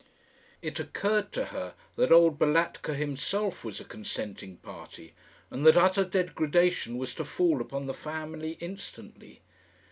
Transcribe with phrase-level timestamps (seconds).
[0.63, 5.13] It occurred to her that old Balatka himself was a consenting party,
[5.51, 9.41] and that utter degradation was to fall upon the family instantly.